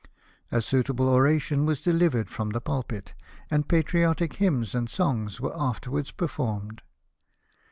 [0.51, 3.13] A suitable oration was delivered from the pulpit,
[3.51, 6.81] and patriotic hymns and songs were afterwards performed.